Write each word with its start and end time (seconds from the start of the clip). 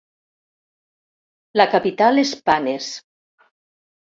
La 1.61 1.67
capital 1.75 2.23
és 2.25 2.33
Panes. 2.51 2.89